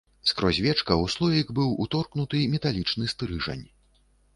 [0.29, 3.67] Скрозь вечка ў слоік быў уторкнуты металічны стрыжань.